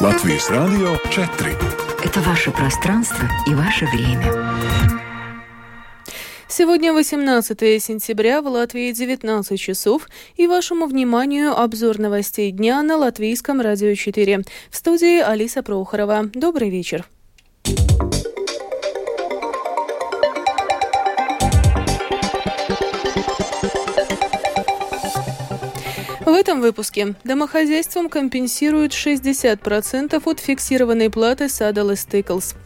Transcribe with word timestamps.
Латвийс 0.00 0.48
Радио 0.48 0.96
4. 1.10 1.52
Это 2.02 2.20
ваше 2.20 2.50
пространство 2.50 3.28
и 3.46 3.54
ваше 3.54 3.84
время. 3.84 4.32
Сегодня 6.48 6.92
18 6.94 7.82
сентября, 7.82 8.40
в 8.40 8.46
Латвии 8.46 8.90
19 8.90 9.60
часов, 9.60 10.08
и 10.34 10.46
вашему 10.46 10.86
вниманию 10.86 11.56
обзор 11.56 11.98
новостей 11.98 12.50
дня 12.52 12.82
на 12.82 12.96
Латвийском 12.96 13.60
радио 13.60 13.94
4. 13.94 14.42
В 14.70 14.76
студии 14.76 15.20
Алиса 15.20 15.62
Прохорова. 15.62 16.30
Добрый 16.34 16.70
вечер. 16.70 17.06
В 26.32 26.34
этом 26.34 26.62
выпуске 26.62 27.14
домохозяйствам 27.24 28.08
компенсируют 28.08 28.92
60% 28.92 30.22
от 30.24 30.40
фиксированной 30.40 31.10
платы 31.10 31.44
Saddle 31.44 31.92
Stickles. 31.92 32.56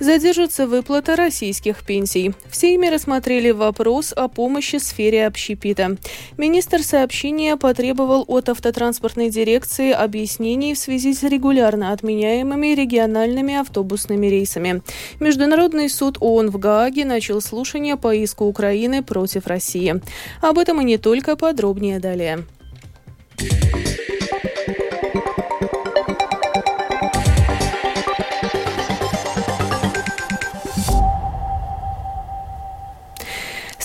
Задержится 0.00 0.66
выплата 0.66 1.14
российских 1.14 1.84
пенсий. 1.86 2.34
В 2.50 2.56
Сейме 2.56 2.90
рассмотрели 2.90 3.52
вопрос 3.52 4.12
о 4.12 4.26
помощи 4.26 4.78
сфере 4.78 5.24
общепита. 5.28 5.96
Министр 6.36 6.82
сообщения 6.82 7.56
потребовал 7.56 8.24
от 8.26 8.48
автотранспортной 8.48 9.30
дирекции 9.30 9.92
объяснений 9.92 10.74
в 10.74 10.78
связи 10.78 11.14
с 11.14 11.22
регулярно 11.22 11.92
отменяемыми 11.92 12.74
региональными 12.74 13.54
автобусными 13.54 14.26
рейсами. 14.26 14.82
Международный 15.20 15.88
суд 15.88 16.18
ООН 16.18 16.50
в 16.50 16.58
Гааге 16.58 17.04
начал 17.04 17.40
слушание 17.40 17.96
по 17.96 18.12
иску 18.12 18.46
Украины 18.46 19.04
против 19.04 19.46
России. 19.46 20.02
Об 20.40 20.58
этом 20.58 20.80
и 20.80 20.84
не 20.84 20.98
только 20.98 21.36
подробнее 21.36 22.00
далее. 22.00 22.44
Yeah. 23.38 23.85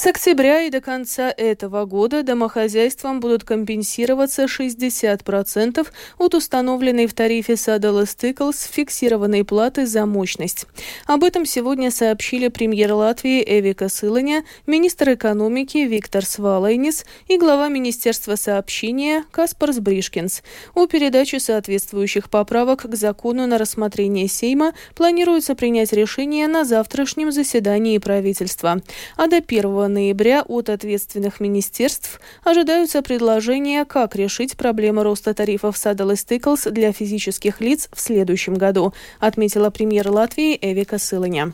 С 0.01 0.07
октября 0.07 0.63
и 0.63 0.71
до 0.71 0.81
конца 0.81 1.31
этого 1.37 1.85
года 1.85 2.23
домохозяйствам 2.23 3.19
будут 3.19 3.43
компенсироваться 3.43 4.45
60% 4.45 5.87
от 6.17 6.33
установленной 6.33 7.05
в 7.05 7.13
тарифе 7.13 7.53
Saddle 7.53 8.05
Stickles 8.05 8.67
фиксированной 8.67 9.45
платы 9.45 9.85
за 9.85 10.07
мощность. 10.07 10.65
Об 11.05 11.23
этом 11.23 11.45
сегодня 11.45 11.91
сообщили 11.91 12.47
премьер 12.47 12.93
Латвии 12.93 13.43
Эвика 13.45 13.89
Сыланя, 13.89 14.43
министр 14.65 15.13
экономики 15.13 15.77
Виктор 15.77 16.25
Свалайнис 16.25 17.05
и 17.27 17.37
глава 17.37 17.67
Министерства 17.67 18.35
сообщения 18.37 19.23
Каспарс 19.29 19.77
Бришкинс. 19.77 20.41
О 20.73 20.87
передаче 20.87 21.39
соответствующих 21.39 22.31
поправок 22.31 22.89
к 22.89 22.95
закону 22.95 23.45
на 23.45 23.59
рассмотрение 23.59 24.27
Сейма 24.27 24.73
планируется 24.95 25.53
принять 25.53 25.93
решение 25.93 26.47
на 26.47 26.65
завтрашнем 26.65 27.31
заседании 27.31 27.99
правительства. 27.99 28.81
А 29.15 29.27
до 29.27 29.37
1 29.37 29.90
ноября 29.91 30.41
от 30.41 30.69
ответственных 30.69 31.39
министерств 31.39 32.19
ожидаются 32.43 33.01
предложения, 33.01 33.85
как 33.85 34.15
решить 34.15 34.57
проблему 34.57 35.03
роста 35.03 35.33
тарифов 35.33 35.75
Saddle 35.75 36.13
Stickles 36.13 36.69
для 36.71 36.91
физических 36.91 37.61
лиц 37.61 37.89
в 37.93 37.99
следующем 38.01 38.55
году, 38.55 38.93
отметила 39.19 39.69
премьер 39.69 40.09
Латвии 40.09 40.57
Эвика 40.61 40.97
Сылыня. 40.97 41.53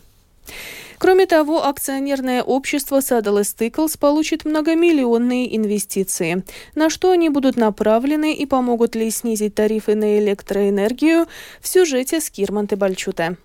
Кроме 0.97 1.27
того, 1.27 1.65
акционерное 1.65 2.41
общество 2.41 2.99
Saddle 2.99 3.41
Stickles 3.41 3.99
получит 3.99 4.45
многомиллионные 4.45 5.55
инвестиции. 5.55 6.43
На 6.73 6.89
что 6.89 7.11
они 7.11 7.30
будут 7.30 7.55
направлены 7.55 8.33
и 8.33 8.45
помогут 8.45 8.95
ли 8.95 9.11
снизить 9.11 9.53
тарифы 9.53 9.93
на 9.95 10.17
электроэнергию 10.17 11.27
в 11.61 11.67
сюжете 11.67 12.19
с 12.19 12.30
Кирман 12.31 12.65
Бальчута. 12.65 13.38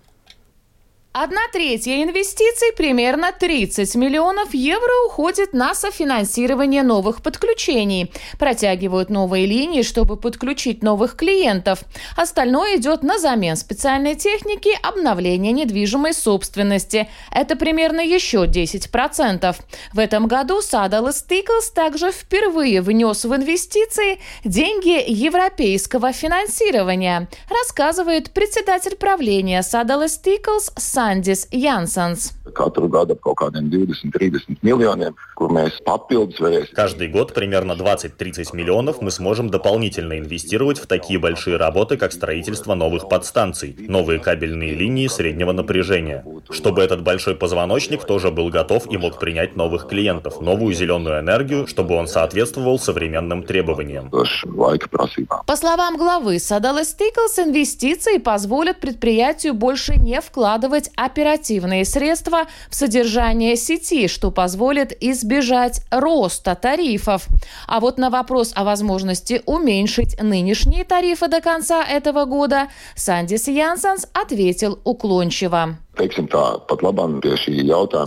Одна 1.15 1.41
третья 1.51 2.01
инвестиций, 2.01 2.73
примерно 2.75 3.31
30 3.31 3.93
миллионов 3.93 4.55
евро, 4.55 4.91
уходит 5.05 5.53
на 5.53 5.75
софинансирование 5.75 6.81
новых 6.81 7.21
подключений. 7.21 8.11
Протягивают 8.39 9.11
новые 9.11 9.45
линии, 9.45 9.83
чтобы 9.83 10.17
подключить 10.17 10.81
новых 10.81 11.15
клиентов. 11.15 11.83
Остальное 12.17 12.77
идет 12.77 13.03
на 13.03 13.19
замен 13.19 13.55
специальной 13.57 14.15
техники, 14.15 14.71
обновление 14.81 15.51
недвижимой 15.51 16.15
собственности. 16.15 17.07
Это 17.29 17.55
примерно 17.55 18.01
еще 18.01 18.45
10%. 18.45 19.55
В 19.93 19.99
этом 19.99 20.25
году 20.25 20.61
Saddle 20.61 21.09
Stickles 21.09 21.71
также 21.75 22.11
впервые 22.11 22.81
внес 22.81 23.23
в 23.23 23.35
инвестиции 23.35 24.19
деньги 24.43 25.03
европейского 25.07 26.11
финансирования, 26.11 27.27
рассказывает 27.51 28.31
председатель 28.31 28.95
правления 28.95 29.59
Saddle 29.59 30.05
Stickles 30.05 30.73
Сам 30.75 31.02
Sandis 31.03 31.47
Jansons. 31.51 32.33
Katru 32.51 32.89
gadu 32.91 33.15
kaut 33.15 33.37
kādiem 33.39 33.69
20-30 33.71 34.59
миллионiem, 34.61 35.15
kur 35.39 35.51
mēs 35.53 35.79
papildus 35.87 36.41
varēsim. 36.43 36.75
Каждый 36.75 37.07
год 37.07 37.33
примерно 37.33 37.71
20-30 37.71 38.53
миллионов 38.53 39.01
мы 39.01 39.11
сможем 39.11 39.49
дополнительно 39.49 40.19
инвестировать 40.19 40.77
в 40.77 40.85
такие 40.85 41.19
большие 41.19 41.55
работы, 41.55 41.95
как 41.95 42.11
строительство 42.11 42.75
новых 42.75 43.07
подстанций, 43.07 43.75
новые 43.87 44.19
кабельные 44.19 44.73
линии 44.75 45.07
среднего 45.07 45.53
напряжения, 45.53 46.25
чтобы 46.49 46.81
этот 46.81 47.01
большой 47.01 47.35
позвоночник 47.35 48.03
тоже 48.03 48.29
был 48.29 48.49
готов 48.49 48.91
и 48.91 48.97
мог 48.97 49.19
принять 49.19 49.55
новых 49.55 49.87
клиентов, 49.87 50.41
новую 50.41 50.73
зеленую 50.73 51.19
энергию, 51.21 51.65
чтобы 51.67 51.95
он 51.95 52.07
соответствовал 52.07 52.77
современным 52.77 53.43
требованиям. 53.43 54.09
По 54.09 55.55
словам 55.55 55.97
главы 55.97 56.39
Садала 56.39 56.83
Стиклс, 56.83 57.39
инвестиции 57.39 58.17
позволят 58.17 58.81
предприятию 58.81 59.53
больше 59.53 59.95
не 59.95 60.19
вкладывать 60.19 60.89
оперативные 60.95 61.85
средства 61.85 62.32
в 62.69 62.75
содержание 62.75 63.55
сети, 63.55 64.07
что 64.07 64.31
позволит 64.31 64.95
избежать 65.01 65.81
роста 65.91 66.55
тарифов. 66.55 67.27
А 67.67 67.79
вот 67.79 67.97
на 67.97 68.09
вопрос 68.09 68.51
о 68.55 68.63
возможности 68.63 69.41
уменьшить 69.45 70.21
нынешние 70.21 70.83
тарифы 70.83 71.27
до 71.27 71.41
конца 71.41 71.83
этого 71.83 72.25
года 72.25 72.67
Сандис 72.95 73.47
Янсенс 73.47 74.07
ответил 74.13 74.79
уклончиво. 74.83 75.77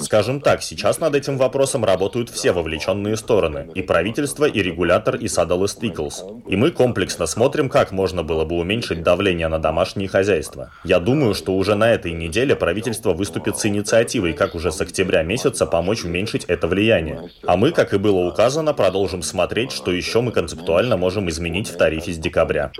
Скажем 0.00 0.40
так, 0.40 0.62
сейчас 0.62 0.98
над 0.98 1.14
этим 1.14 1.38
вопросом 1.38 1.84
работают 1.84 2.30
все 2.30 2.50
вовлеченные 2.50 3.16
стороны, 3.16 3.68
и 3.74 3.82
правительство, 3.82 4.44
и 4.44 4.60
регулятор, 4.60 5.14
и 5.14 5.26
Saddle 5.26 5.66
Stickles. 5.66 6.42
И 6.48 6.56
мы 6.56 6.72
комплексно 6.72 7.26
смотрим, 7.26 7.68
как 7.68 7.92
можно 7.92 8.24
было 8.24 8.44
бы 8.44 8.56
уменьшить 8.56 9.04
давление 9.04 9.46
на 9.46 9.60
домашние 9.60 10.08
хозяйства. 10.08 10.72
Я 10.84 10.98
думаю, 10.98 11.34
что 11.34 11.56
уже 11.56 11.76
на 11.76 11.92
этой 11.92 12.12
неделе 12.12 12.56
правительство 12.56 13.12
выступит 13.12 13.56
с 13.56 13.66
инициативой, 13.66 14.32
как 14.32 14.56
уже 14.56 14.72
с 14.72 14.80
октября 14.80 15.22
месяца 15.22 15.64
помочь 15.64 16.04
уменьшить 16.04 16.44
это 16.44 16.66
влияние. 16.66 17.30
А 17.46 17.56
мы, 17.56 17.70
как 17.70 17.94
и 17.94 17.98
было 17.98 18.26
указано, 18.26 18.74
продолжим 18.74 19.22
смотреть, 19.22 19.70
что 19.70 19.92
еще 19.92 20.22
мы 20.22 20.32
концептуально 20.32 20.96
можем 20.96 21.28
изменить 21.28 21.68
в 21.68 21.76
тарифе 21.76 22.12
с 22.12 22.18
декабря. 22.18 22.72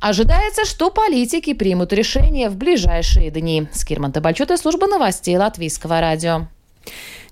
Ожидается, 0.00 0.64
что 0.64 0.90
политики 0.90 1.52
примут 1.54 1.92
решение 1.92 2.48
в 2.48 2.56
ближайшие 2.56 3.30
дни. 3.30 3.68
Кирман 3.92 4.10
Табальчута, 4.10 4.56
служба 4.56 4.86
новостей 4.86 5.36
Латвийского 5.36 6.00
радио. 6.00 6.46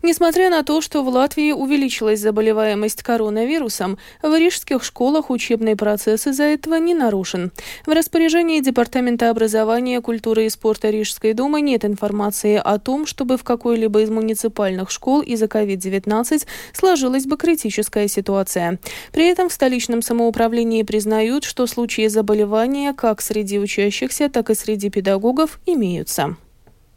Несмотря 0.02 0.50
на 0.50 0.62
то, 0.62 0.82
что 0.82 1.02
в 1.02 1.08
Латвии 1.08 1.52
увеличилась 1.52 2.20
заболеваемость 2.20 3.02
коронавирусом, 3.02 3.96
в 4.22 4.38
рижских 4.38 4.84
школах 4.84 5.30
учебный 5.30 5.74
процесс 5.74 6.26
из-за 6.26 6.44
этого 6.44 6.74
не 6.74 6.92
нарушен. 6.92 7.50
В 7.86 7.90
распоряжении 7.90 8.60
Департамента 8.60 9.30
образования, 9.30 10.02
культуры 10.02 10.44
и 10.44 10.50
спорта 10.50 10.90
Рижской 10.90 11.32
думы 11.32 11.62
нет 11.62 11.86
информации 11.86 12.60
о 12.62 12.78
том, 12.78 13.06
чтобы 13.06 13.38
в 13.38 13.42
какой-либо 13.42 14.02
из 14.02 14.10
муниципальных 14.10 14.90
школ 14.90 15.22
из-за 15.22 15.46
COVID-19 15.46 16.46
сложилась 16.74 17.24
бы 17.24 17.38
критическая 17.38 18.06
ситуация. 18.06 18.78
При 19.12 19.26
этом 19.28 19.48
в 19.48 19.52
столичном 19.54 20.02
самоуправлении 20.02 20.82
признают, 20.82 21.44
что 21.44 21.66
случаи 21.66 22.06
заболевания 22.08 22.92
как 22.92 23.22
среди 23.22 23.58
учащихся, 23.58 24.28
так 24.28 24.50
и 24.50 24.54
среди 24.54 24.90
педагогов 24.90 25.58
имеются. 25.64 26.36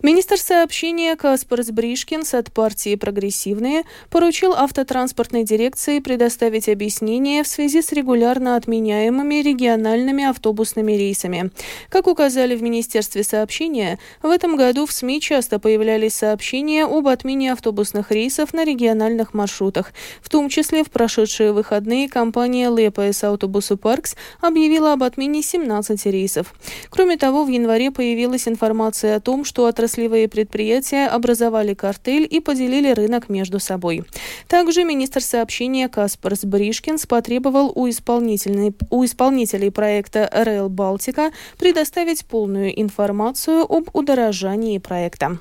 Министр 0.00 0.38
сообщения 0.38 1.16
Каспарс 1.16 1.70
Бришкинс 1.70 2.32
от 2.34 2.52
партии 2.52 2.94
«Прогрессивные» 2.94 3.82
поручил 4.10 4.52
автотранспортной 4.52 5.42
дирекции 5.42 5.98
предоставить 5.98 6.68
объяснение 6.68 7.42
в 7.42 7.48
связи 7.48 7.82
с 7.82 7.90
регулярно 7.90 8.54
отменяемыми 8.54 9.42
региональными 9.42 10.22
автобусными 10.22 10.92
рейсами. 10.92 11.50
Как 11.88 12.06
указали 12.06 12.54
в 12.54 12.62
Министерстве 12.62 13.24
сообщения, 13.24 13.98
в 14.22 14.28
этом 14.28 14.56
году 14.56 14.86
в 14.86 14.92
СМИ 14.92 15.20
часто 15.20 15.58
появлялись 15.58 16.14
сообщения 16.14 16.84
об 16.84 17.08
отмене 17.08 17.52
автобусных 17.52 18.12
рейсов 18.12 18.54
на 18.54 18.64
региональных 18.64 19.34
маршрутах. 19.34 19.92
В 20.22 20.28
том 20.28 20.48
числе 20.48 20.84
в 20.84 20.92
прошедшие 20.92 21.52
выходные 21.52 22.08
компания 22.08 22.70
«Лепас 22.70 23.24
Автобусу 23.24 23.76
Паркс» 23.76 24.14
объявила 24.40 24.92
об 24.92 25.02
отмене 25.02 25.42
17 25.42 26.06
рейсов. 26.06 26.54
Кроме 26.88 27.16
того, 27.16 27.42
в 27.42 27.48
январе 27.48 27.90
появилась 27.90 28.46
информация 28.46 29.16
о 29.16 29.20
том, 29.20 29.44
что 29.44 29.66
от 29.66 29.80
отраслевые 29.88 30.28
предприятия 30.28 31.06
образовали 31.06 31.72
картель 31.72 32.26
и 32.30 32.40
поделили 32.40 32.92
рынок 32.92 33.30
между 33.30 33.58
собой. 33.58 34.04
Также 34.46 34.84
министр 34.84 35.22
сообщения 35.22 35.88
Каспарс 35.88 36.44
Бришкинс 36.44 37.06
потребовал 37.06 37.72
у, 37.74 37.84
у 37.84 39.04
исполнителей 39.04 39.70
проекта 39.70 40.30
Rail 40.30 40.68
Балтика 40.68 41.30
предоставить 41.58 42.26
полную 42.26 42.78
информацию 42.78 43.64
об 43.68 43.88
удорожании 43.94 44.76
проекта. 44.78 45.38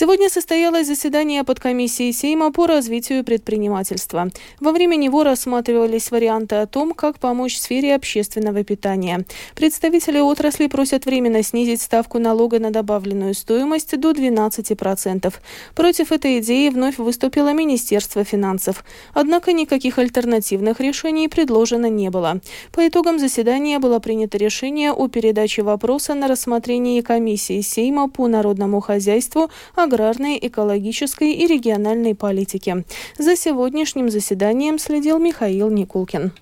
Сегодня 0.00 0.28
состоялось 0.28 0.86
заседание 0.86 1.42
подкомиссии 1.42 2.12
Сейма 2.12 2.52
по 2.52 2.68
развитию 2.68 3.24
предпринимательства. 3.24 4.30
Во 4.60 4.70
время 4.70 4.94
него 4.94 5.24
рассматривались 5.24 6.12
варианты 6.12 6.54
о 6.54 6.68
том, 6.68 6.94
как 6.94 7.18
помочь 7.18 7.56
в 7.56 7.60
сфере 7.60 7.96
общественного 7.96 8.62
питания. 8.62 9.24
Представители 9.56 10.20
отрасли 10.20 10.68
просят 10.68 11.04
временно 11.04 11.42
снизить 11.42 11.82
ставку 11.82 12.20
налога 12.20 12.60
на 12.60 12.70
добавленную 12.70 13.34
стоимость 13.34 13.98
до 13.98 14.12
12%. 14.12 15.34
Против 15.74 16.12
этой 16.12 16.38
идеи 16.38 16.68
вновь 16.68 16.98
выступило 16.98 17.52
Министерство 17.52 18.22
финансов. 18.22 18.84
Однако 19.14 19.52
никаких 19.52 19.98
альтернативных 19.98 20.78
решений 20.78 21.26
предложено 21.26 21.86
не 21.86 22.10
было. 22.10 22.40
По 22.70 22.86
итогам 22.86 23.18
заседания 23.18 23.80
было 23.80 23.98
принято 23.98 24.38
решение 24.38 24.92
о 24.92 25.08
передаче 25.08 25.62
вопроса 25.62 26.14
на 26.14 26.28
рассмотрение 26.28 27.02
комиссии 27.02 27.62
Сейма 27.62 28.08
по 28.08 28.28
народному 28.28 28.80
хозяйству, 28.80 29.50
аграрной, 29.88 30.38
экологической 30.40 31.32
и 31.32 31.46
региональной 31.46 32.14
политики. 32.14 32.84
За 33.18 33.36
сегодняшним 33.36 34.10
заседанием 34.10 34.78
следил 34.78 35.18
Михаил 35.18 35.70
Никулкин. 35.70 36.32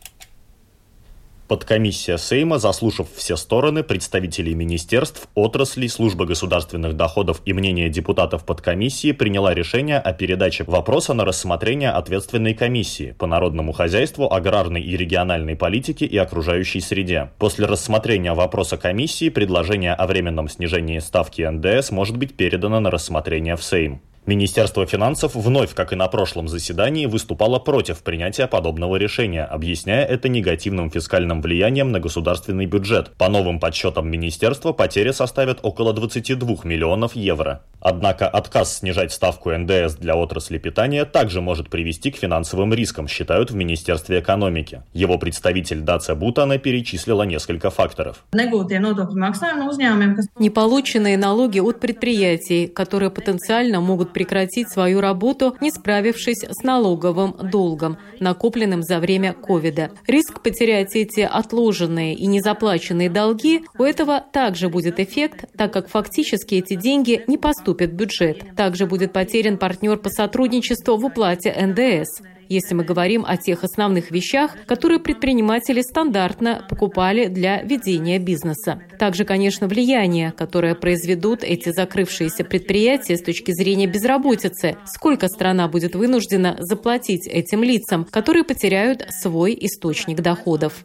Подкомиссия 1.48 2.16
Сейма, 2.16 2.58
заслушав 2.58 3.06
все 3.14 3.36
стороны, 3.36 3.84
представителей 3.84 4.54
министерств, 4.54 5.28
отраслей, 5.36 5.88
службы 5.88 6.26
государственных 6.26 6.96
доходов 6.96 7.40
и 7.44 7.52
мнения 7.52 7.88
депутатов 7.88 8.44
подкомиссии, 8.44 9.12
приняла 9.12 9.54
решение 9.54 9.98
о 9.98 10.12
передаче 10.12 10.64
вопроса 10.64 11.14
на 11.14 11.24
рассмотрение 11.24 11.90
ответственной 11.90 12.54
комиссии 12.54 13.12
по 13.12 13.28
народному 13.28 13.70
хозяйству, 13.72 14.32
аграрной 14.32 14.82
и 14.82 14.96
региональной 14.96 15.54
политике 15.54 16.04
и 16.04 16.16
окружающей 16.16 16.80
среде. 16.80 17.30
После 17.38 17.66
рассмотрения 17.66 18.32
вопроса 18.32 18.76
комиссии 18.76 19.28
предложение 19.28 19.94
о 19.94 20.08
временном 20.08 20.48
снижении 20.48 20.98
ставки 20.98 21.42
НДС 21.42 21.92
может 21.92 22.16
быть 22.16 22.36
передано 22.36 22.80
на 22.80 22.90
рассмотрение 22.90 23.54
в 23.54 23.62
Сейм. 23.62 24.00
Министерство 24.26 24.84
финансов 24.86 25.36
вновь, 25.36 25.72
как 25.72 25.92
и 25.92 25.96
на 25.96 26.08
прошлом 26.08 26.48
заседании, 26.48 27.06
выступало 27.06 27.60
против 27.60 28.02
принятия 28.02 28.48
подобного 28.48 28.96
решения, 28.96 29.44
объясняя 29.44 30.04
это 30.04 30.28
негативным 30.28 30.90
фискальным 30.90 31.40
влиянием 31.40 31.92
на 31.92 32.00
государственный 32.00 32.66
бюджет. 32.66 33.12
По 33.18 33.28
новым 33.28 33.60
подсчетам 33.60 34.10
министерства 34.10 34.72
потери 34.72 35.12
составят 35.12 35.60
около 35.62 35.92
22 35.92 36.56
миллионов 36.64 37.14
евро. 37.14 37.62
Однако 37.78 38.26
отказ 38.26 38.78
снижать 38.78 39.12
ставку 39.12 39.52
НДС 39.52 39.94
для 39.94 40.16
отрасли 40.16 40.58
питания 40.58 41.04
также 41.04 41.40
может 41.40 41.70
привести 41.70 42.10
к 42.10 42.16
финансовым 42.16 42.74
рискам, 42.74 43.06
считают 43.06 43.52
в 43.52 43.54
Министерстве 43.54 44.18
экономики. 44.18 44.82
Его 44.92 45.18
представитель 45.18 45.82
Дация 45.82 46.16
Бутана 46.16 46.58
перечислила 46.58 47.22
несколько 47.22 47.70
факторов. 47.70 48.24
Неполученные 48.32 51.16
налоги 51.16 51.60
от 51.60 51.78
предприятий, 51.78 52.66
которые 52.66 53.10
потенциально 53.10 53.80
могут 53.80 54.15
прекратить 54.16 54.70
свою 54.70 55.02
работу, 55.02 55.58
не 55.60 55.70
справившись 55.70 56.42
с 56.42 56.62
налоговым 56.62 57.36
долгом, 57.52 57.98
накопленным 58.18 58.82
за 58.82 58.98
время 58.98 59.34
ковида. 59.34 59.90
Риск 60.06 60.40
потерять 60.40 60.96
эти 60.96 61.20
отложенные 61.20 62.14
и 62.14 62.26
незаплаченные 62.26 63.10
долги, 63.10 63.66
у 63.78 63.82
этого 63.82 64.24
также 64.32 64.70
будет 64.70 65.00
эффект, 65.00 65.44
так 65.54 65.70
как 65.74 65.90
фактически 65.90 66.54
эти 66.54 66.76
деньги 66.76 67.24
не 67.26 67.36
поступят 67.36 67.90
в 67.90 67.92
бюджет. 67.92 68.56
Также 68.56 68.86
будет 68.86 69.12
потерян 69.12 69.58
партнер 69.58 69.98
по 69.98 70.08
сотрудничеству 70.08 70.96
в 70.96 71.04
уплате 71.04 71.54
НДС 71.54 72.22
если 72.48 72.74
мы 72.74 72.84
говорим 72.84 73.24
о 73.26 73.36
тех 73.36 73.64
основных 73.64 74.10
вещах, 74.10 74.52
которые 74.66 75.00
предприниматели 75.00 75.80
стандартно 75.80 76.64
покупали 76.68 77.26
для 77.26 77.62
ведения 77.62 78.18
бизнеса. 78.18 78.80
Также, 78.98 79.24
конечно, 79.24 79.68
влияние, 79.68 80.32
которое 80.32 80.74
произведут 80.74 81.42
эти 81.42 81.70
закрывшиеся 81.70 82.44
предприятия 82.44 83.16
с 83.16 83.22
точки 83.22 83.52
зрения 83.52 83.86
безработицы. 83.86 84.76
Сколько 84.86 85.28
страна 85.28 85.68
будет 85.68 85.94
вынуждена 85.94 86.56
заплатить 86.58 87.26
этим 87.26 87.62
лицам, 87.62 88.04
которые 88.04 88.44
потеряют 88.44 89.06
свой 89.10 89.56
источник 89.60 90.20
доходов. 90.20 90.82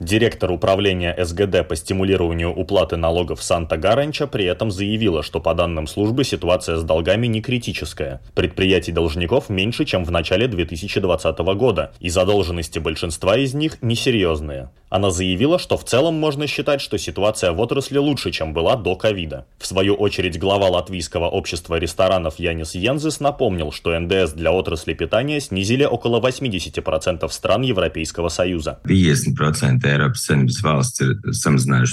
Директор 0.00 0.50
управления 0.50 1.16
СГД 1.24 1.68
по 1.68 1.76
стимулированию 1.76 2.52
уплаты 2.52 2.96
налогов 2.96 3.42
Санта 3.42 3.76
Гаранча 3.76 4.26
при 4.26 4.44
этом 4.44 4.70
заявила, 4.70 5.22
что 5.22 5.40
по 5.40 5.54
данным 5.54 5.86
службы 5.86 6.24
ситуация 6.24 6.76
с 6.76 6.84
долгами 6.84 7.26
не 7.26 7.40
критическая. 7.40 8.20
Предприятий 8.34 8.92
должны 8.92 9.09
должников 9.10 9.48
меньше, 9.48 9.84
чем 9.84 10.04
в 10.04 10.12
начале 10.12 10.46
2020 10.46 11.38
года, 11.56 11.92
и 11.98 12.10
задолженности 12.10 12.78
большинства 12.78 13.36
из 13.36 13.54
них 13.54 13.78
несерьезные. 13.82 14.70
Она 14.88 15.10
заявила, 15.10 15.58
что 15.60 15.76
в 15.76 15.84
целом 15.84 16.14
можно 16.14 16.48
считать, 16.48 16.80
что 16.80 16.98
ситуация 16.98 17.52
в 17.52 17.60
отрасли 17.60 17.98
лучше, 17.98 18.32
чем 18.32 18.52
была 18.52 18.76
до 18.76 18.96
ковида. 18.96 19.46
В 19.58 19.66
свою 19.66 19.94
очередь 19.94 20.38
глава 20.38 20.68
Латвийского 20.68 21.26
общества 21.26 21.76
ресторанов 21.76 22.40
Янис 22.40 22.74
Йензес 22.74 23.20
напомнил, 23.20 23.70
что 23.70 23.98
НДС 23.98 24.32
для 24.32 24.50
отрасли 24.50 24.94
питания 24.94 25.40
снизили 25.40 25.84
около 25.84 26.20
80% 26.20 27.28
стран 27.30 27.62
Европейского 27.62 28.28
Союза. 28.28 28.80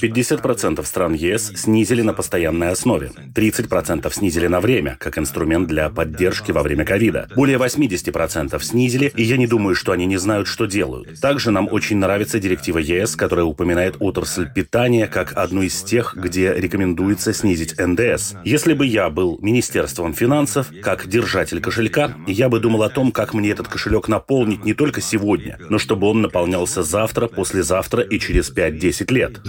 50% 0.04 0.84
стран 0.84 1.14
ЕС 1.14 1.52
снизили 1.56 2.02
на 2.02 2.14
постоянной 2.14 2.70
основе. 2.72 3.12
30% 3.36 4.12
снизили 4.12 4.48
на 4.48 4.60
время, 4.60 4.98
как 5.00 5.20
инструмент 5.20 5.68
для 5.68 5.90
поддержки 5.90 6.52
во 6.52 6.64
время 6.64 6.84
ковида 6.84 7.07
ковида. 7.08 7.28
Более 7.36 7.58
80% 7.58 8.62
снизили, 8.64 9.12
и 9.16 9.24
я 9.24 9.38
не 9.38 9.48
думаю, 9.48 9.76
что 9.76 9.92
они 9.92 10.06
не 10.06 10.18
знают, 10.18 10.48
что 10.48 10.66
делают. 10.66 11.20
Также 11.20 11.52
нам 11.52 11.68
очень 11.72 11.98
нравится 11.98 12.40
директива 12.40 12.80
ЕС, 12.80 13.16
которая 13.16 13.46
упоминает 13.46 13.96
отрасль 14.00 14.48
питания 14.54 15.08
как 15.08 15.34
одну 15.36 15.62
из 15.62 15.82
тех, 15.84 16.16
где 16.16 16.54
рекомендуется 16.54 17.34
снизить 17.34 17.76
НДС. 17.78 18.34
Если 18.44 18.74
бы 18.74 18.86
я 18.86 19.10
был 19.10 19.38
Министерством 19.42 20.14
финансов, 20.14 20.72
как 20.82 21.08
держатель 21.08 21.62
кошелька, 21.62 22.16
я 22.28 22.50
бы 22.50 22.60
думал 22.60 22.84
о 22.84 22.90
том, 22.90 23.12
как 23.12 23.34
мне 23.34 23.52
этот 23.52 23.68
кошелек 23.68 24.08
наполнить 24.08 24.66
не 24.66 24.74
только 24.74 25.02
сегодня, 25.02 25.58
но 25.70 25.78
чтобы 25.78 26.08
он 26.08 26.22
наполнялся 26.22 26.84
завтра, 26.84 27.28
послезавтра 27.28 28.02
и 28.04 28.20
через 28.20 28.52
5-10 28.54 29.14
лет. 29.14 29.40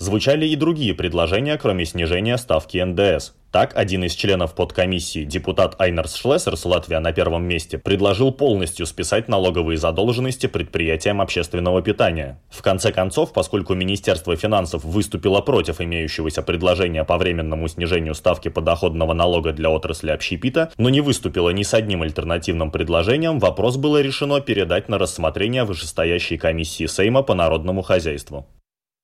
Звучали 0.00 0.46
и 0.46 0.56
другие 0.56 0.94
предложения, 0.94 1.58
кроме 1.58 1.84
снижения 1.84 2.38
ставки 2.38 2.78
НДС. 2.78 3.32
Так, 3.52 3.76
один 3.76 4.02
из 4.04 4.14
членов 4.14 4.54
подкомиссии, 4.54 5.24
депутат 5.24 5.78
Айнерс 5.78 6.14
Шлессерс, 6.14 6.64
Латвия 6.64 7.00
на 7.00 7.12
первом 7.12 7.44
месте, 7.44 7.76
предложил 7.76 8.32
полностью 8.32 8.86
списать 8.86 9.28
налоговые 9.28 9.76
задолженности 9.76 10.46
предприятиям 10.46 11.20
общественного 11.20 11.82
питания. 11.82 12.40
В 12.48 12.62
конце 12.62 12.92
концов, 12.92 13.34
поскольку 13.34 13.74
Министерство 13.74 14.34
финансов 14.36 14.84
выступило 14.84 15.42
против 15.42 15.82
имеющегося 15.82 16.40
предложения 16.40 17.04
по 17.04 17.18
временному 17.18 17.68
снижению 17.68 18.14
ставки 18.14 18.48
подоходного 18.48 19.12
налога 19.12 19.52
для 19.52 19.68
отрасли 19.68 20.08
общепита, 20.08 20.72
но 20.78 20.88
не 20.88 21.02
выступило 21.02 21.50
ни 21.50 21.62
с 21.62 21.74
одним 21.74 22.00
альтернативным 22.00 22.70
предложением, 22.70 23.38
вопрос 23.38 23.76
было 23.76 24.00
решено 24.00 24.40
передать 24.40 24.88
на 24.88 24.96
рассмотрение 24.96 25.64
вышестоящей 25.64 26.38
комиссии 26.38 26.86
Сейма 26.86 27.22
по 27.22 27.34
народному 27.34 27.82
хозяйству. 27.82 28.46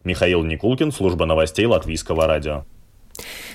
Михаил 0.06 0.42
Никулкин, 0.44 0.92
служба 0.92 1.26
новостей 1.26 1.66
Латвийского 1.66 2.26
радио. 2.26 2.64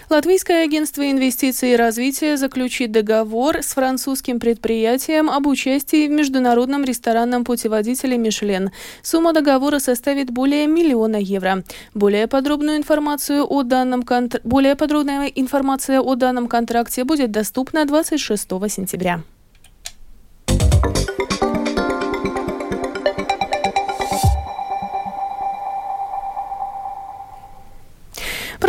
Латвийское 0.09 0.65
агентство 0.65 1.09
инвестиций 1.09 1.71
и 1.71 1.75
развития 1.77 2.35
заключит 2.35 2.91
договор 2.91 3.59
с 3.59 3.73
французским 3.73 4.41
предприятием 4.41 5.29
об 5.29 5.47
участии 5.47 6.05
в 6.05 6.11
международном 6.11 6.83
ресторанном 6.83 7.45
путеводителе 7.45 8.17
«Мишлен». 8.17 8.71
Сумма 9.01 9.31
договора 9.31 9.79
составит 9.79 10.29
более 10.29 10.67
миллиона 10.67 11.15
евро. 11.15 11.63
Более 11.93 12.27
подробную 12.27 12.75
информацию 12.75 13.45
о 13.49 13.63
данном 13.63 14.03
контр... 14.03 14.41
более 14.43 14.75
подробная 14.75 15.27
информация 15.27 16.01
о 16.01 16.15
данном 16.15 16.49
контракте 16.49 17.05
будет 17.05 17.31
доступна 17.31 17.85
26 17.85 18.49
сентября. 18.69 19.21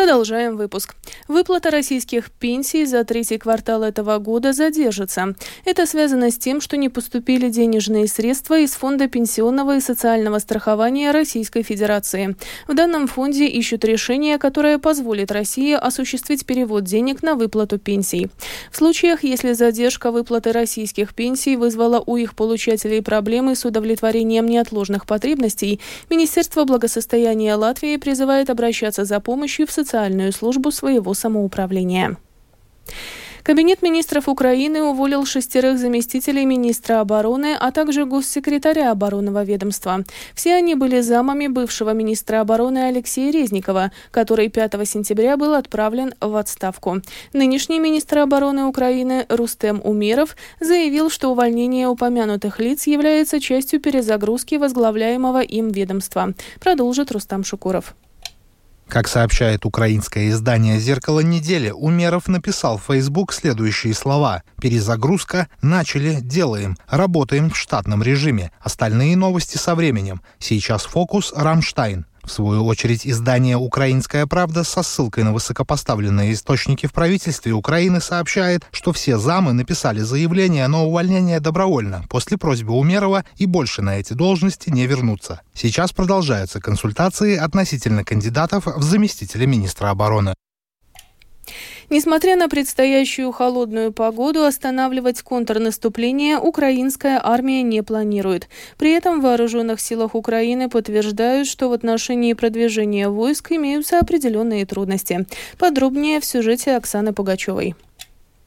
Продолжаем 0.02 0.56
выпуск. 0.56 0.96
Выплата 1.28 1.70
российских 1.70 2.32
пенсий 2.32 2.86
за 2.86 3.04
третий 3.04 3.38
квартал 3.38 3.84
этого 3.84 4.18
года 4.18 4.52
задержится. 4.52 5.36
Это 5.64 5.86
связано 5.86 6.32
с 6.32 6.38
тем, 6.38 6.60
что 6.60 6.76
не 6.76 6.88
поступили 6.88 7.48
денежные 7.48 8.08
средства 8.08 8.58
из 8.58 8.72
Фонда 8.72 9.06
пенсионного 9.06 9.76
и 9.76 9.80
социального 9.80 10.40
страхования 10.40 11.12
Российской 11.12 11.62
Федерации. 11.62 12.34
В 12.66 12.74
данном 12.74 13.06
фонде 13.06 13.46
ищут 13.46 13.84
решение, 13.84 14.38
которое 14.38 14.78
позволит 14.78 15.30
России 15.30 15.72
осуществить 15.72 16.46
перевод 16.46 16.82
денег 16.82 17.22
на 17.22 17.36
выплату 17.36 17.78
пенсий. 17.78 18.28
В 18.72 18.78
случаях, 18.78 19.22
если 19.22 19.52
задержка 19.52 20.10
выплаты 20.10 20.50
российских 20.50 21.14
пенсий 21.14 21.54
вызвала 21.54 22.02
у 22.04 22.16
их 22.16 22.34
получателей 22.34 23.02
проблемы 23.02 23.54
с 23.54 23.64
удовлетворением 23.64 24.46
неотложных 24.46 25.06
потребностей, 25.06 25.80
Министерство 26.10 26.64
благосостояния 26.64 27.54
Латвии 27.54 27.96
призывает 27.98 28.50
обращаться 28.50 29.04
за 29.04 29.20
помощью 29.20 29.68
в 29.68 29.70
социальную 29.92 30.32
службу 30.32 30.70
своего 30.70 31.12
самоуправления. 31.12 32.16
Кабинет 33.42 33.82
министров 33.82 34.28
Украины 34.28 34.82
уволил 34.82 35.26
шестерых 35.26 35.78
заместителей 35.78 36.46
министра 36.46 37.00
обороны, 37.00 37.56
а 37.60 37.72
также 37.72 38.06
госсекретаря 38.06 38.92
оборонного 38.92 39.44
ведомства. 39.44 40.04
Все 40.34 40.54
они 40.54 40.76
были 40.76 41.00
замами 41.00 41.48
бывшего 41.48 41.92
министра 41.92 42.40
обороны 42.40 42.86
Алексея 42.86 43.32
Резникова, 43.32 43.90
который 44.12 44.48
5 44.48 44.88
сентября 44.88 45.36
был 45.36 45.54
отправлен 45.54 46.14
в 46.20 46.36
отставку. 46.36 47.02
Нынешний 47.32 47.80
министр 47.80 48.18
обороны 48.18 48.64
Украины 48.64 49.26
Рустем 49.28 49.82
Умеров 49.84 50.36
заявил, 50.60 51.10
что 51.10 51.32
увольнение 51.32 51.88
упомянутых 51.88 52.60
лиц 52.60 52.86
является 52.86 53.40
частью 53.40 53.80
перезагрузки 53.80 54.54
возглавляемого 54.54 55.42
им 55.42 55.68
ведомства. 55.68 56.32
Продолжит 56.60 57.10
Рустам 57.10 57.44
Шукуров. 57.44 57.94
Как 58.88 59.08
сообщает 59.08 59.64
украинское 59.64 60.28
издание 60.28 60.78
«Зеркало 60.78 61.20
недели», 61.20 61.70
Умеров 61.70 62.28
написал 62.28 62.76
в 62.76 62.84
Facebook 62.84 63.32
следующие 63.32 63.94
слова. 63.94 64.42
«Перезагрузка. 64.60 65.48
Начали. 65.62 66.20
Делаем. 66.20 66.76
Работаем 66.88 67.50
в 67.50 67.56
штатном 67.56 68.02
режиме. 68.02 68.52
Остальные 68.60 69.16
новости 69.16 69.56
со 69.56 69.74
временем. 69.74 70.20
Сейчас 70.38 70.84
фокус 70.84 71.32
«Рамштайн». 71.34 72.06
В 72.24 72.30
свою 72.30 72.64
очередь, 72.66 73.06
издание 73.06 73.56
«Украинская 73.56 74.26
правда» 74.26 74.62
со 74.62 74.82
ссылкой 74.82 75.24
на 75.24 75.32
высокопоставленные 75.32 76.32
источники 76.32 76.86
в 76.86 76.92
правительстве 76.92 77.52
Украины 77.52 78.00
сообщает, 78.00 78.64
что 78.70 78.92
все 78.92 79.18
замы 79.18 79.52
написали 79.52 80.00
заявление 80.00 80.68
на 80.68 80.82
увольнение 80.84 81.40
добровольно 81.40 82.04
после 82.08 82.38
просьбы 82.38 82.74
Умерова 82.74 83.24
и 83.36 83.46
больше 83.46 83.82
на 83.82 83.98
эти 83.98 84.12
должности 84.12 84.70
не 84.70 84.86
вернуться. 84.86 85.42
Сейчас 85.52 85.92
продолжаются 85.92 86.60
консультации 86.60 87.36
относительно 87.36 88.04
кандидатов 88.04 88.66
в 88.66 88.82
заместителя 88.82 89.46
министра 89.46 89.90
обороны. 89.90 90.34
Несмотря 91.92 92.36
на 92.36 92.48
предстоящую 92.48 93.32
холодную 93.32 93.92
погоду, 93.92 94.44
останавливать 94.44 95.20
контрнаступление 95.20 96.38
украинская 96.38 97.20
армия 97.22 97.62
не 97.62 97.82
планирует. 97.82 98.48
При 98.78 98.92
этом 98.92 99.20
в 99.20 99.24
вооруженных 99.24 99.78
силах 99.78 100.14
Украины 100.14 100.70
подтверждают, 100.70 101.46
что 101.46 101.68
в 101.68 101.74
отношении 101.74 102.32
продвижения 102.32 103.10
войск 103.10 103.52
имеются 103.52 103.98
определенные 103.98 104.64
трудности. 104.64 105.26
Подробнее 105.58 106.20
в 106.20 106.24
сюжете 106.24 106.76
Оксаны 106.76 107.12
Пугачевой. 107.12 107.74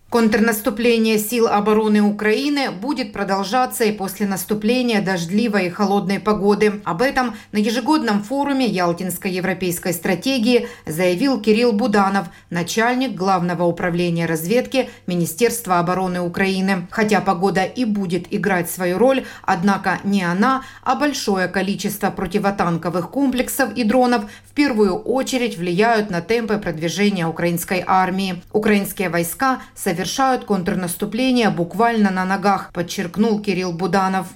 Контрнаступление 0.09 1.17
сил 1.17 1.47
обороны 1.47 2.01
Украины 2.01 2.69
будет 2.69 3.11
продолжаться 3.11 3.83
и 3.83 3.91
после 3.91 4.27
наступления 4.27 5.01
дождливой 5.01 5.65
и 5.65 5.69
холодной 5.69 6.19
погоды. 6.19 6.79
Об 6.85 7.01
этом 7.01 7.35
на 7.51 7.57
ежегодном 7.57 8.21
форуме 8.21 8.67
Ялтинской 8.67 9.31
европейской 9.31 9.93
стратегии 9.93 10.69
заявил 10.85 11.41
Кирилл 11.41 11.73
Буданов, 11.73 12.27
начальник 12.51 13.15
Главного 13.15 13.63
управления 13.63 14.27
разведки 14.27 14.89
Министерства 15.07 15.79
обороны 15.79 16.21
Украины. 16.21 16.87
Хотя 16.91 17.19
погода 17.19 17.63
и 17.63 17.83
будет 17.83 18.33
играть 18.33 18.69
свою 18.69 18.99
роль, 18.99 19.25
однако 19.41 19.99
не 20.03 20.23
она, 20.23 20.61
а 20.83 20.95
большое 20.95 21.47
количество 21.47 22.11
противотанковых 22.11 23.09
комплексов 23.09 23.73
и 23.73 23.83
дронов 23.83 24.25
в 24.45 24.53
первую 24.53 24.95
очередь 24.95 25.57
влияют 25.57 26.09
на 26.11 26.21
темпы 26.21 26.57
продвижения 26.57 27.27
украинской 27.27 27.83
армии. 27.85 28.43
Украинские 28.53 29.09
войска 29.09 29.61
совершают 29.95 30.43
контрнаступление 30.43 31.49
буквально 31.49 32.11
на 32.11 32.25
ногах, 32.25 32.71
подчеркнул 32.73 33.39
Кирилл 33.41 33.71
Буданов. 33.71 34.27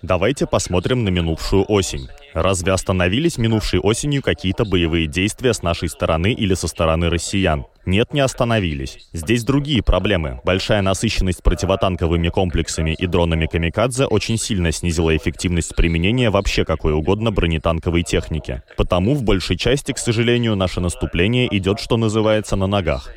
Давайте 0.00 0.46
посмотрим 0.46 1.04
на 1.04 1.10
минувшую 1.10 1.64
осень. 1.68 2.08
Разве 2.32 2.72
остановились 2.72 3.36
минувшей 3.36 3.78
осенью 3.78 4.22
какие-то 4.22 4.64
боевые 4.64 5.06
действия 5.06 5.52
с 5.52 5.62
нашей 5.62 5.90
стороны 5.90 6.32
или 6.32 6.54
со 6.54 6.66
стороны 6.66 7.10
россиян? 7.10 7.66
Нет, 7.84 8.14
не 8.14 8.20
остановились. 8.20 8.98
Здесь 9.12 9.44
другие 9.44 9.82
проблемы. 9.82 10.40
Большая 10.44 10.82
насыщенность 10.82 11.42
противотанковыми 11.42 12.30
комплексами 12.30 12.94
и 12.98 13.06
дронами 13.06 13.46
«Камикадзе» 13.46 14.06
очень 14.06 14.38
сильно 14.38 14.72
снизила 14.72 15.14
эффективность 15.16 15.76
применения 15.76 16.30
вообще 16.30 16.64
какой 16.64 16.94
угодно 16.94 17.30
бронетанковой 17.30 18.02
техники. 18.02 18.62
Потому 18.76 19.14
в 19.14 19.22
большей 19.22 19.56
части, 19.56 19.92
к 19.92 19.98
сожалению, 19.98 20.56
наше 20.56 20.80
наступление 20.80 21.54
идет, 21.56 21.80
что 21.80 21.96
называется, 21.96 22.56
на 22.56 22.66
ногах. 22.66 23.10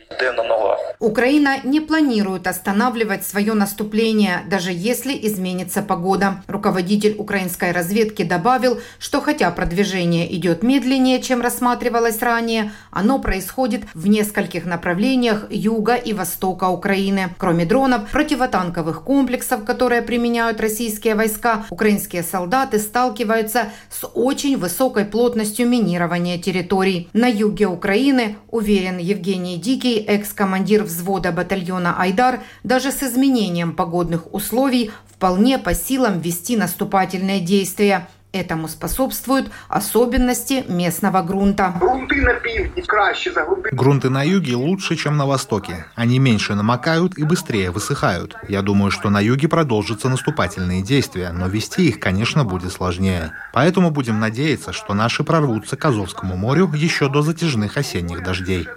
Украина 1.00 1.58
не 1.64 1.82
планирует 1.82 2.48
останавливать 2.48 3.26
свое 3.26 3.54
наступление, 3.54 4.44
даже 4.50 4.72
если 4.72 5.14
изменится 5.28 5.82
погода. 5.82 6.44
Руководитель 6.48 7.16
украинской 7.18 7.72
разведки 7.72 8.24
добавил, 8.24 8.80
что 9.00 9.20
хотя 9.22 9.52
продвижение 9.52 10.34
идет 10.36 10.64
медленнее, 10.64 11.22
чем 11.22 11.42
рассматривалось 11.42 12.22
ранее, 12.22 12.72
оно 12.92 13.20
происходит 13.20 13.84
в 13.94 14.08
нескольких 14.08 14.66
направлениях 14.66 15.48
юга 15.50 15.96
и 15.96 16.14
востока 16.14 16.70
Украины. 16.70 17.30
Кроме 17.38 17.66
дронов, 17.66 18.10
противотанковых 18.12 19.04
комплексов, 19.04 19.66
которые 19.66 20.02
применяют 20.02 20.62
российские 20.62 21.16
войска, 21.16 21.66
украинские 21.70 22.24
солдаты 22.24 22.80
сталкиваются 22.80 23.70
с 23.90 24.08
очень 24.14 24.58
высокой 24.58 25.06
плотностью 25.06 25.68
минирования 25.68 26.38
территорий. 26.38 27.10
На 27.14 27.28
юге 27.28 27.68
Украины, 27.68 28.38
уверен 28.50 28.98
Евгений 28.98 29.58
Дикий, 29.58 29.98
экс-командир 30.00 30.85
взвода 30.86 31.32
батальона 31.32 31.96
«Айдар» 32.00 32.40
даже 32.64 32.92
с 32.92 33.04
изменением 33.04 33.74
погодных 33.74 34.34
условий 34.34 34.92
вполне 35.16 35.58
по 35.58 35.74
силам 35.74 36.20
вести 36.20 36.58
наступательные 36.58 37.42
действия. 37.42 38.08
Этому 38.34 38.68
способствуют 38.68 39.50
особенности 39.70 40.66
местного 40.68 41.22
грунта. 41.22 41.74
Грунты 41.80 42.22
на 42.22 42.34
півдні 42.34 42.84
краще 42.88 43.32
за 43.32 43.42
грунты. 43.46 43.70
Грунты 43.72 44.10
на 44.10 44.24
юге 44.24 44.56
лучше, 44.56 44.98
чем 44.98 45.16
на 45.16 45.26
востоке. 45.26 45.86
Они 45.96 46.20
меньше 46.20 46.54
намокают 46.54 47.18
и 47.18 47.24
быстрее 47.24 47.72
высыхают. 47.72 48.36
Я 48.50 48.62
думаю, 48.62 48.92
что 48.92 49.10
на 49.10 49.22
юге 49.22 49.48
продолжатся 49.48 50.10
наступательные 50.10 50.82
действия, 50.82 51.32
но 51.32 51.48
вести 51.48 51.88
их, 51.88 52.00
конечно, 52.02 52.44
будет 52.44 52.74
сложнее. 52.74 53.32
Поэтому 53.54 53.90
будем 53.90 54.20
надеяться, 54.20 54.74
что 54.74 54.94
наши 54.94 55.24
прорвутся 55.24 55.78
к 55.78 55.86
Азовскому 55.86 56.36
морю 56.36 56.70
еще 56.76 57.08
до 57.08 57.22
затяжных 57.22 57.78
осенних 57.78 58.22
дождей. 58.22 58.68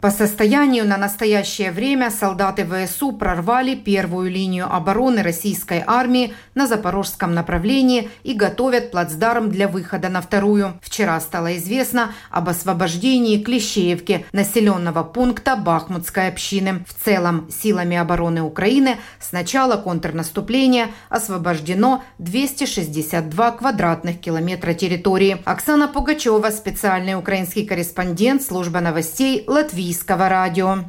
По 0.00 0.10
состоянию 0.10 0.86
на 0.86 0.96
настоящее 0.96 1.72
время 1.72 2.10
солдаты 2.10 2.66
ВСУ 2.66 3.12
прорвали 3.12 3.74
первую 3.74 4.30
линию 4.30 4.66
обороны 4.72 5.22
российской 5.22 5.82
армии 5.86 6.32
на 6.54 6.66
запорожском 6.66 7.34
направлении 7.34 8.08
и 8.22 8.32
готовят 8.32 8.90
плацдарм 8.90 9.50
для 9.50 9.68
выхода 9.68 10.08
на 10.08 10.22
вторую. 10.22 10.78
Вчера 10.80 11.20
стало 11.20 11.56
известно 11.58 12.12
об 12.30 12.48
освобождении 12.48 13.42
Клещеевки, 13.42 14.24
населенного 14.32 15.02
пункта 15.02 15.54
Бахмутской 15.54 16.28
общины. 16.28 16.84
В 16.88 17.04
целом, 17.04 17.48
силами 17.50 17.96
обороны 17.96 18.42
Украины 18.42 18.96
с 19.18 19.32
начала 19.32 19.76
контрнаступления 19.76 20.88
освобождено 21.10 22.02
262 22.18 23.50
квадратных 23.52 24.18
километра 24.18 24.72
территории. 24.72 25.42
Оксана 25.44 25.88
Пугачева, 25.88 26.50
специальный 26.50 27.14
украинский 27.14 27.66
корреспондент 27.66 28.42
службы 28.42 28.80
новостей 28.80 29.09
Латвийского 29.46 30.28
радио. 30.28 30.84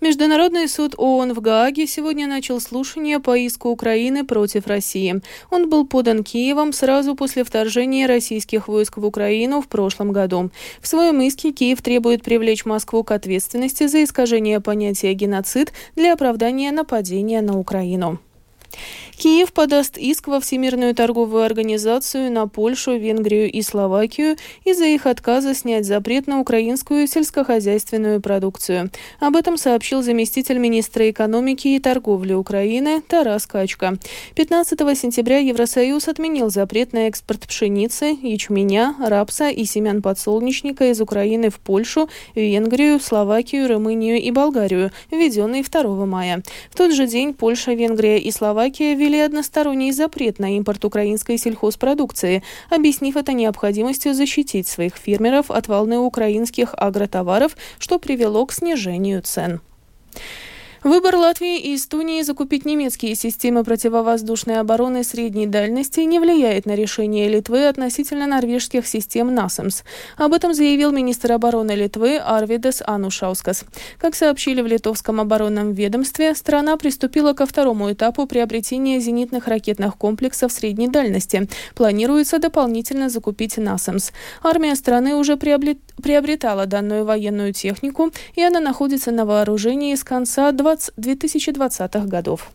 Международный 0.00 0.68
суд 0.68 0.94
ООН 0.96 1.32
в 1.32 1.40
Гааге 1.40 1.86
сегодня 1.86 2.26
начал 2.26 2.60
слушание 2.60 3.18
по 3.18 3.36
иску 3.36 3.70
Украины 3.70 4.24
против 4.26 4.66
России. 4.66 5.20
Он 5.50 5.70
был 5.70 5.86
подан 5.86 6.22
Киевом 6.22 6.72
сразу 6.72 7.14
после 7.14 7.44
вторжения 7.44 8.06
российских 8.06 8.68
войск 8.68 8.98
в 8.98 9.06
Украину 9.06 9.60
в 9.62 9.68
прошлом 9.68 10.12
году. 10.12 10.50
В 10.80 10.86
своем 10.86 11.20
иске 11.22 11.52
Киев 11.52 11.80
требует 11.82 12.22
привлечь 12.22 12.64
Москву 12.66 13.04
к 13.04 13.10
ответственности 13.10 13.86
за 13.86 14.04
искажение 14.04 14.60
понятия 14.60 15.14
геноцид 15.14 15.72
для 15.96 16.12
оправдания 16.12 16.72
нападения 16.72 17.40
на 17.40 17.58
Украину. 17.58 18.18
Киев 19.16 19.52
подаст 19.52 19.98
иск 19.98 20.28
во 20.28 20.40
Всемирную 20.40 20.94
торговую 20.94 21.42
организацию 21.42 22.32
на 22.32 22.48
Польшу, 22.48 22.96
Венгрию 22.96 23.50
и 23.50 23.60
Словакию 23.60 24.36
из-за 24.64 24.86
их 24.86 25.04
отказа 25.04 25.54
снять 25.54 25.84
запрет 25.84 26.26
на 26.26 26.40
украинскую 26.40 27.06
сельскохозяйственную 27.06 28.22
продукцию. 28.22 28.90
Об 29.18 29.36
этом 29.36 29.58
сообщил 29.58 30.02
заместитель 30.02 30.56
министра 30.56 31.10
экономики 31.10 31.68
и 31.68 31.78
торговли 31.78 32.32
Украины 32.32 33.02
Тарас 33.02 33.46
Качка. 33.46 33.98
15 34.36 34.78
сентября 34.98 35.38
Евросоюз 35.38 36.08
отменил 36.08 36.48
запрет 36.48 36.94
на 36.94 37.08
экспорт 37.08 37.46
пшеницы, 37.46 38.16
ячменя, 38.22 38.94
рапса 38.98 39.50
и 39.50 39.64
семян 39.66 40.00
подсолнечника 40.00 40.90
из 40.90 41.00
Украины 41.00 41.50
в 41.50 41.58
Польшу, 41.58 42.08
Венгрию, 42.34 42.98
Словакию, 43.00 43.68
Румынию 43.68 44.16
и 44.16 44.30
Болгарию, 44.30 44.92
введенный 45.10 45.62
2 45.62 46.06
мая. 46.06 46.42
В 46.70 46.76
тот 46.76 46.92
же 46.92 47.06
день 47.06 47.34
Польша, 47.34 47.74
Венгрия 47.74 48.18
и 48.18 48.30
Словакия 48.30 48.59
ввели 48.60 48.94
ввели 48.94 49.20
односторонний 49.20 49.92
запрет 49.92 50.38
на 50.38 50.56
импорт 50.56 50.84
украинской 50.84 51.38
сельхозпродукции, 51.38 52.42
объяснив 52.68 53.16
это 53.16 53.32
необходимостью 53.32 54.12
защитить 54.14 54.68
своих 54.68 54.96
фермеров 54.96 55.50
от 55.50 55.66
волны 55.68 55.98
украинских 55.98 56.74
агротоваров, 56.76 57.56
что 57.78 57.98
привело 57.98 58.44
к 58.44 58.52
снижению 58.52 59.22
цен. 59.22 59.60
Выбор 60.82 61.14
Латвии 61.16 61.58
и 61.58 61.76
Эстонии 61.76 62.22
закупить 62.22 62.64
немецкие 62.64 63.14
системы 63.14 63.64
противовоздушной 63.64 64.60
обороны 64.60 65.04
средней 65.04 65.46
дальности 65.46 66.00
не 66.00 66.18
влияет 66.18 66.64
на 66.64 66.74
решение 66.74 67.28
Литвы 67.28 67.68
относительно 67.68 68.26
норвежских 68.26 68.86
систем 68.86 69.34
НАСАМС. 69.34 69.82
Об 70.16 70.32
этом 70.32 70.54
заявил 70.54 70.90
министр 70.90 71.32
обороны 71.32 71.72
Литвы 71.72 72.16
Арвидес 72.16 72.82
Анушаускас. 72.86 73.64
Как 73.98 74.14
сообщили 74.14 74.62
в 74.62 74.66
литовском 74.66 75.20
оборонном 75.20 75.74
ведомстве, 75.74 76.34
страна 76.34 76.78
приступила 76.78 77.34
ко 77.34 77.44
второму 77.44 77.92
этапу 77.92 78.26
приобретения 78.26 79.00
зенитных 79.00 79.48
ракетных 79.48 79.98
комплексов 79.98 80.50
средней 80.50 80.88
дальности. 80.88 81.46
Планируется 81.74 82.38
дополнительно 82.38 83.10
закупить 83.10 83.58
НАСАМС. 83.58 84.12
Армия 84.42 84.74
страны 84.76 85.14
уже 85.14 85.36
приобретала 85.36 86.64
данную 86.64 87.04
военную 87.04 87.52
технику, 87.52 88.12
и 88.34 88.42
она 88.42 88.60
находится 88.60 89.10
на 89.10 89.26
вооружении 89.26 89.94
с 89.94 90.02
конца 90.02 90.50
20 90.52 90.69
2020-х 90.76 92.06
годов. 92.06 92.50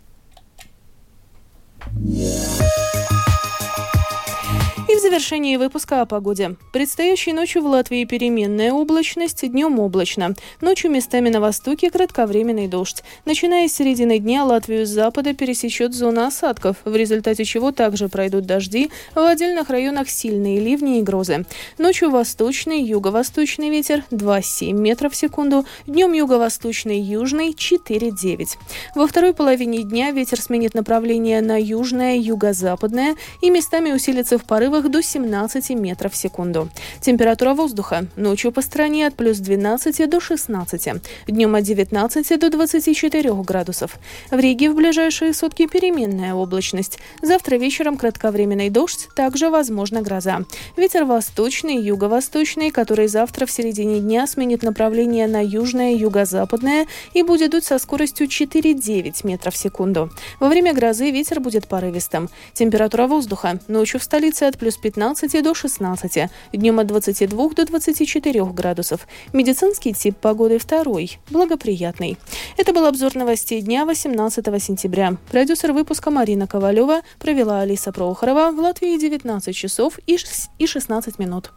Завершении 5.16 5.56
выпуска 5.56 6.02
о 6.02 6.06
погоде. 6.06 6.58
Предстоящей 6.74 7.32
ночью 7.32 7.62
в 7.62 7.68
Латвии 7.68 8.04
переменная 8.04 8.74
облачность, 8.74 9.50
днем 9.50 9.80
облачно. 9.80 10.36
Ночью 10.60 10.92
местами 10.92 11.30
на 11.30 11.40
востоке 11.40 11.90
кратковременный 11.90 12.68
дождь. 12.68 13.02
Начиная 13.24 13.70
с 13.70 13.74
середины 13.74 14.20
дня 14.20 14.44
Латвию 14.44 14.86
с 14.86 14.90
запада 14.90 15.34
пересечет 15.34 15.94
зона 15.94 16.28
осадков, 16.28 16.76
в 16.84 16.94
результате 16.94 17.46
чего 17.46 17.72
также 17.72 18.10
пройдут 18.10 18.46
дожди, 18.46 18.92
в 19.14 19.20
отдельных 19.20 19.70
районах 19.70 20.10
сильные 20.10 20.60
ливни 20.60 21.00
и 21.00 21.02
грозы. 21.02 21.46
Ночью 21.78 22.12
восточный, 22.12 22.82
юго-восточный 22.82 23.70
ветер 23.70 24.04
2,7 24.12 24.74
метров 24.74 25.14
в 25.14 25.16
секунду, 25.16 25.66
днем 25.88 26.12
юго-восточный, 26.12 27.00
южный 27.00 27.52
4,9. 27.52 28.48
Во 28.96 29.08
второй 29.08 29.34
половине 29.34 29.84
дня 29.84 30.12
ветер 30.12 30.42
сменит 30.42 30.74
направление 30.74 31.40
на 31.40 31.58
южное, 31.58 32.18
юго-западное 32.18 33.16
и 33.40 33.50
местами 33.50 33.94
усилится 33.94 34.38
в 34.38 34.44
порывах 34.44 34.90
до 34.90 35.05
17 35.06 35.72
метров 35.72 36.14
в 36.14 36.16
секунду. 36.16 36.70
Температура 37.02 37.54
воздуха 37.54 38.08
ночью 38.16 38.52
по 38.52 38.62
стране 38.62 39.08
от 39.08 39.16
плюс 39.16 39.38
12 39.38 40.10
до 40.10 40.20
16, 40.20 40.90
днем 41.28 41.56
от 41.56 41.64
19 41.64 42.40
до 42.40 42.50
24 42.50 43.34
градусов. 43.44 43.98
В 44.30 44.38
Риге 44.38 44.70
в 44.70 44.76
ближайшие 44.76 45.34
сутки 45.34 45.68
переменная 45.68 46.34
облачность. 46.34 47.00
Завтра 47.22 47.56
вечером 47.56 47.98
кратковременный 47.98 48.70
дождь, 48.70 49.08
также 49.16 49.50
возможна 49.50 50.02
гроза. 50.02 50.42
Ветер 50.78 51.06
восточный, 51.06 51.78
юго-восточный, 51.78 52.70
который 52.70 53.08
завтра 53.08 53.46
в 53.46 53.52
середине 53.52 54.00
дня 54.00 54.28
сменит 54.28 54.62
направление 54.62 55.28
на 55.28 55.44
южное, 55.44 55.96
юго-западное 55.96 56.86
и 57.14 57.24
будет 57.24 57.52
дуть 57.52 57.66
со 57.66 57.80
скоростью 57.80 58.28
4,9 58.28 59.26
метров 59.26 59.54
в 59.54 59.58
секунду. 59.58 60.12
Во 60.40 60.50
время 60.50 60.74
грозы 60.74 61.10
ветер 61.12 61.40
будет 61.40 61.68
порывистым. 61.68 62.30
Температура 62.54 63.08
воздуха 63.08 63.60
ночью 63.68 64.00
в 64.00 64.04
столице 64.04 64.44
от 64.44 64.58
плюс 64.58 64.76
плюс 64.76 64.78
15 64.96 65.44
до 65.44 65.54
16, 65.54 66.30
днем 66.54 66.80
от 66.80 66.88
22 66.88 67.50
до 67.50 67.66
24 67.66 68.46
градусов. 68.46 69.08
Медицинский 69.34 69.94
тип 69.94 70.16
погоды 70.16 70.58
второй, 70.58 71.20
благоприятный. 71.30 72.18
Это 72.56 72.72
был 72.72 72.86
обзор 72.86 73.14
новостей 73.16 73.62
дня 73.62 73.86
18 73.86 74.64
сентября. 74.64 75.18
Продюсер 75.30 75.74
выпуска 75.74 76.12
Марина 76.12 76.48
Ковалева 76.48 77.02
провела 77.20 77.60
Алиса 77.60 77.92
Прохорова 77.92 78.52
в 78.52 78.60
Латвии 78.60 78.98
19 78.98 79.54
часов 79.54 80.00
и 80.08 80.18
16 80.66 81.20
минут. 81.20 81.52